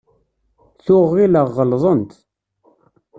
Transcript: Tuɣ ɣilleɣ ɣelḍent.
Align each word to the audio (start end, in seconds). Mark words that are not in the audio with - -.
Tuɣ 0.85 1.05
ɣilleɣ 1.15 1.47
ɣelḍent. 1.57 2.11